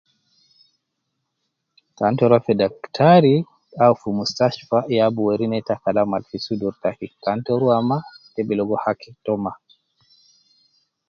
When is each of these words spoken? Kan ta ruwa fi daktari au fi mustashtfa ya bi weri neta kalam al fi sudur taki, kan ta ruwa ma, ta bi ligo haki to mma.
Kan 1.97 2.13
ta 2.17 2.25
ruwa 2.29 2.39
fi 2.45 2.53
daktari 2.61 3.35
au 3.83 3.93
fi 4.01 4.09
mustashtfa 4.19 4.77
ya 4.97 5.05
bi 5.13 5.21
weri 5.27 5.45
neta 5.53 5.73
kalam 5.83 6.09
al 6.17 6.23
fi 6.29 6.37
sudur 6.45 6.73
taki, 6.83 7.07
kan 7.23 7.37
ta 7.45 7.51
ruwa 7.61 7.77
ma, 7.89 7.97
ta 8.33 8.41
bi 8.47 8.53
ligo 8.59 8.75
haki 8.83 9.09
to 9.23 9.33
mma. 9.41 9.51